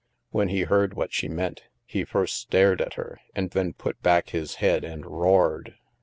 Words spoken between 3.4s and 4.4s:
then put back